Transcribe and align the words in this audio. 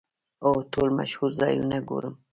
هو، 0.43 0.51
ټول 0.71 0.89
مشهور 0.99 1.31
ځایونه 1.41 1.77
ګورم 1.89 2.15